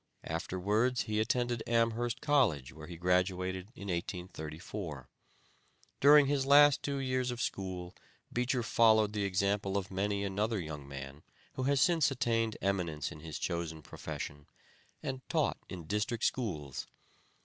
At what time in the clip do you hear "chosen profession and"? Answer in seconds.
13.37-15.21